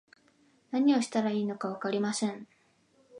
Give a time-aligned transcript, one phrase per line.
[0.71, 2.47] 何をしたらいいのかわかりません